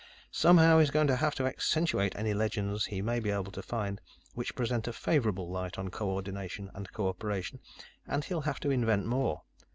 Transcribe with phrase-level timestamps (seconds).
[0.31, 4.01] "Somehow, he's going to have to accentuate any legends he may be able to find
[4.33, 7.59] which present a favorable light on co ordination and co operation,
[8.07, 9.43] and he'll have to invent more.